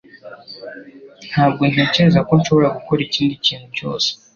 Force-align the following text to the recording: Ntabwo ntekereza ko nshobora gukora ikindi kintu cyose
Ntabwo 1.29 1.61
ntekereza 1.71 2.19
ko 2.27 2.31
nshobora 2.39 2.75
gukora 2.77 2.99
ikindi 3.07 3.33
kintu 3.45 3.67
cyose 3.77 4.09